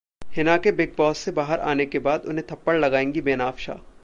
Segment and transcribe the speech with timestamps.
[0.35, 3.79] हिना के Bigg Boss से बाहर आने के बाद उन्हें थप्पड़ लगाएंगी बेनाफ्शा!